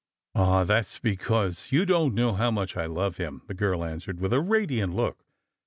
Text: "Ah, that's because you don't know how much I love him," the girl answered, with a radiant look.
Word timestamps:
"Ah, 0.35 0.63
that's 0.63 0.97
because 0.97 1.71
you 1.71 1.85
don't 1.85 2.15
know 2.15 2.33
how 2.33 2.49
much 2.49 2.75
I 2.75 2.87
love 2.87 3.17
him," 3.17 3.43
the 3.45 3.53
girl 3.53 3.83
answered, 3.85 4.19
with 4.19 4.33
a 4.33 4.39
radiant 4.41 4.95
look. 4.95 5.23